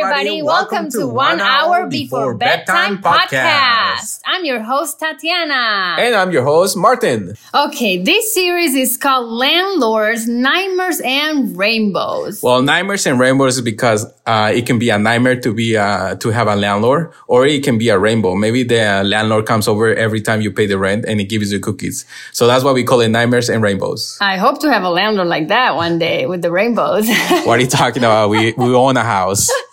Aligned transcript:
everybody. 0.00 0.42
Welcome, 0.42 0.90
to 0.90 1.06
One 1.08 1.40
Hour 1.40 1.88
Before 1.88 2.34
Bedtime 2.34 3.02
podcast. 3.02 4.20
I'm 4.24 4.44
your 4.44 4.62
host, 4.62 5.00
Tatiana. 5.00 5.96
And 5.98 6.14
I'm 6.14 6.30
your 6.30 6.44
host, 6.44 6.76
Martin. 6.76 7.34
Okay, 7.52 8.00
this 8.00 8.32
series 8.32 8.74
is 8.74 8.96
called 8.96 9.28
Landlords, 9.28 10.28
Nightmares, 10.28 11.00
and 11.04 11.56
Rainbows. 11.56 12.42
Well, 12.42 12.62
nightmares 12.62 13.06
and 13.06 13.18
rainbows 13.18 13.56
is 13.56 13.62
because 13.62 14.06
uh, 14.24 14.52
it 14.54 14.66
can 14.66 14.78
be 14.78 14.90
a 14.90 14.98
nightmare 14.98 15.40
to 15.40 15.52
be 15.52 15.76
uh, 15.76 16.14
to 16.16 16.30
have 16.30 16.46
a 16.46 16.54
landlord, 16.54 17.12
or 17.26 17.46
it 17.46 17.64
can 17.64 17.76
be 17.76 17.88
a 17.88 17.98
rainbow. 17.98 18.36
Maybe 18.36 18.62
the 18.62 19.02
landlord 19.04 19.46
comes 19.46 19.66
over 19.66 19.92
every 19.94 20.20
time 20.20 20.42
you 20.42 20.52
pay 20.52 20.66
the 20.66 20.78
rent 20.78 21.06
and 21.08 21.18
he 21.18 21.26
gives 21.26 21.52
you 21.52 21.58
cookies. 21.58 22.06
So 22.32 22.46
that's 22.46 22.62
why 22.62 22.72
we 22.72 22.84
call 22.84 23.00
it 23.00 23.08
nightmares 23.08 23.48
and 23.48 23.62
rainbows. 23.62 24.16
I 24.20 24.36
hope 24.36 24.60
to 24.60 24.70
have 24.70 24.84
a 24.84 24.90
landlord 24.90 25.28
like 25.28 25.48
that 25.48 25.74
one 25.74 25.98
day 25.98 26.26
with 26.26 26.42
the 26.42 26.52
rainbows. 26.52 27.08
what 27.44 27.58
are 27.58 27.62
you 27.62 27.66
talking 27.66 28.04
about? 28.04 28.30
We 28.30 28.52
we 28.52 28.74
own 28.74 28.96
a 28.96 29.02
house. 29.02 29.50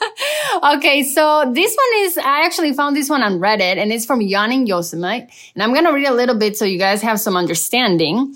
okay, 0.63 1.03
so 1.03 1.51
this 1.53 1.75
one 1.75 2.04
is, 2.04 2.18
I 2.18 2.45
actually 2.45 2.73
found 2.73 2.96
this 2.96 3.09
one 3.09 3.21
on 3.21 3.39
Reddit 3.39 3.77
and 3.77 3.91
it's 3.91 4.05
from 4.05 4.21
Yawning 4.21 4.68
Yosemite. 4.68 5.27
And 5.54 5.63
I'm 5.63 5.73
going 5.73 5.86
to 5.86 5.93
read 5.93 6.07
a 6.07 6.13
little 6.13 6.37
bit 6.37 6.57
so 6.57 6.65
you 6.65 6.79
guys 6.79 7.01
have 7.01 7.19
some 7.19 7.36
understanding. 7.36 8.33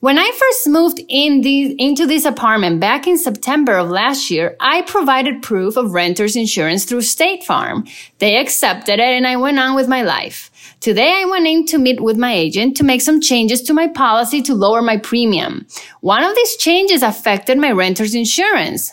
When 0.00 0.18
I 0.18 0.30
first 0.32 0.68
moved 0.68 1.00
in 1.08 1.42
the, 1.42 1.80
into 1.80 2.06
this 2.06 2.24
apartment 2.24 2.80
back 2.80 3.06
in 3.06 3.16
September 3.16 3.76
of 3.78 3.88
last 3.88 4.30
year, 4.30 4.56
I 4.58 4.82
provided 4.82 5.42
proof 5.42 5.76
of 5.76 5.92
renter's 5.92 6.34
insurance 6.34 6.84
through 6.84 7.02
State 7.02 7.44
Farm. 7.44 7.86
They 8.18 8.36
accepted 8.36 8.94
it 8.94 9.00
and 9.00 9.26
I 9.26 9.36
went 9.36 9.60
on 9.60 9.76
with 9.76 9.88
my 9.88 10.02
life. 10.02 10.50
Today 10.80 11.22
I 11.22 11.24
went 11.26 11.46
in 11.46 11.66
to 11.66 11.78
meet 11.78 12.00
with 12.00 12.16
my 12.16 12.32
agent 12.32 12.76
to 12.78 12.84
make 12.84 13.02
some 13.02 13.20
changes 13.20 13.62
to 13.62 13.72
my 13.72 13.86
policy 13.86 14.42
to 14.42 14.54
lower 14.54 14.82
my 14.82 14.96
premium. 14.96 15.66
One 16.00 16.24
of 16.24 16.34
these 16.34 16.56
changes 16.56 17.02
affected 17.02 17.58
my 17.58 17.70
renter's 17.70 18.14
insurance. 18.14 18.92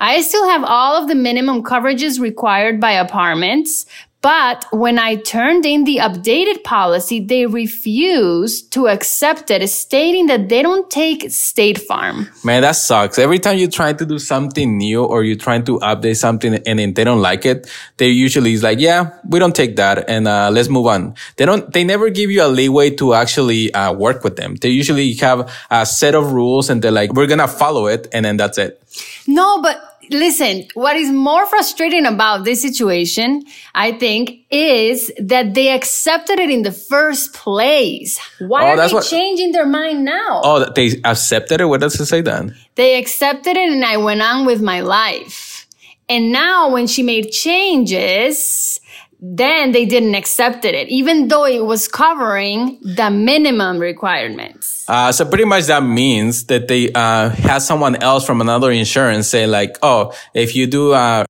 I 0.00 0.20
still 0.20 0.48
have 0.48 0.64
all 0.64 1.00
of 1.00 1.08
the 1.08 1.14
minimum 1.14 1.62
coverages 1.62 2.20
required 2.20 2.80
by 2.80 2.92
apartments, 2.92 3.86
but 4.24 4.64
when 4.72 4.98
I 4.98 5.16
turned 5.16 5.66
in 5.66 5.84
the 5.84 5.98
updated 5.98 6.64
policy, 6.64 7.20
they 7.20 7.44
refused 7.44 8.72
to 8.72 8.88
accept 8.88 9.50
it, 9.50 9.68
stating 9.68 10.28
that 10.28 10.48
they 10.48 10.62
don't 10.62 10.88
take 10.88 11.30
State 11.30 11.76
Farm. 11.76 12.30
Man, 12.42 12.62
that 12.62 12.76
sucks. 12.76 13.18
Every 13.18 13.38
time 13.38 13.58
you 13.58 13.68
try 13.68 13.92
to 13.92 14.06
do 14.06 14.18
something 14.18 14.78
new 14.78 15.04
or 15.04 15.24
you're 15.24 15.36
trying 15.36 15.66
to 15.66 15.78
update 15.80 16.16
something 16.16 16.54
and 16.54 16.78
then 16.78 16.94
they 16.94 17.04
don't 17.04 17.20
like 17.20 17.44
it, 17.44 17.70
they 17.98 18.08
usually 18.08 18.54
is 18.54 18.62
like, 18.62 18.80
yeah, 18.80 19.10
we 19.28 19.38
don't 19.38 19.54
take 19.54 19.76
that 19.76 20.08
and 20.08 20.26
uh, 20.26 20.48
let's 20.50 20.70
move 20.70 20.86
on. 20.86 21.16
They 21.36 21.44
don't, 21.44 21.70
they 21.70 21.84
never 21.84 22.08
give 22.08 22.30
you 22.30 22.46
a 22.46 22.48
leeway 22.48 22.96
to 22.96 23.12
actually 23.12 23.74
uh, 23.74 23.92
work 23.92 24.24
with 24.24 24.36
them. 24.36 24.54
They 24.56 24.70
usually 24.70 25.12
have 25.16 25.52
a 25.70 25.84
set 25.84 26.14
of 26.14 26.32
rules 26.32 26.70
and 26.70 26.80
they're 26.80 26.90
like, 26.90 27.12
we're 27.12 27.26
going 27.26 27.40
to 27.40 27.46
follow 27.48 27.88
it. 27.88 28.08
And 28.10 28.24
then 28.24 28.38
that's 28.38 28.56
it. 28.56 28.80
No, 29.26 29.60
but 29.60 29.93
listen, 30.10 30.66
what 30.74 30.96
is 30.96 31.10
more 31.10 31.46
frustrating 31.46 32.06
about 32.06 32.44
this 32.44 32.60
situation, 32.62 33.44
I 33.74 33.92
think, 33.92 34.40
is 34.50 35.10
that 35.18 35.54
they 35.54 35.70
accepted 35.70 36.38
it 36.38 36.50
in 36.50 36.62
the 36.62 36.72
first 36.72 37.32
place. 37.34 38.18
Why 38.38 38.62
Oh, 38.62 38.66
are 38.68 38.76
they 38.88 38.92
what- 38.94 39.04
changing 39.06 39.52
their 39.52 39.66
mind 39.66 40.04
now? 40.04 40.40
Oh, 40.44 40.64
they 40.74 41.00
accepted 41.04 41.60
it? 41.60 41.64
What 41.66 41.80
does 41.80 41.98
it 42.00 42.06
say 42.06 42.20
then? 42.20 42.54
They 42.76 42.98
accepted 42.98 43.56
it 43.56 43.68
and 43.72 43.84
I 43.84 43.96
went 43.98 44.22
on 44.22 44.44
with 44.46 44.60
my 44.62 44.80
life. 44.80 45.66
And 46.08 46.32
now 46.32 46.68
when 46.70 46.86
she 46.86 47.02
made 47.02 47.30
changes, 47.30 48.78
then 49.26 49.72
they 49.72 49.86
didn't 49.86 50.14
accept 50.14 50.66
it, 50.66 50.88
even 50.88 51.28
though 51.28 51.46
it 51.46 51.64
was 51.64 51.88
covering 51.88 52.78
the 52.82 53.10
minimum 53.10 53.78
requirements. 53.78 54.84
Uh, 54.86 55.10
so 55.10 55.24
pretty 55.24 55.46
much 55.46 55.64
that 55.64 55.82
means 55.82 56.44
that 56.46 56.68
they 56.68 56.92
uh, 56.92 57.30
had 57.30 57.58
someone 57.58 57.96
else 57.96 58.26
from 58.26 58.42
another 58.42 58.70
insurance 58.70 59.28
say 59.28 59.46
like, 59.46 59.78
oh, 59.82 60.12
if 60.34 60.54
you 60.54 60.66
do 60.66 60.92
uh, 60.92 61.24